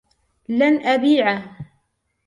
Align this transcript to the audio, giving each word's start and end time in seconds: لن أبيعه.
لن 0.49 0.81
أبيعه. 0.85 1.57